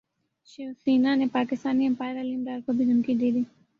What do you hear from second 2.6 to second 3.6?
کو بھی دھمکی دے دی